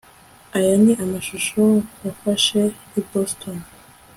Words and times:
aya 0.57 0.73
ni 0.83 0.93
amashusho 1.03 1.61
wafashe 2.03 2.61
i 2.99 3.01
boston 3.09 3.57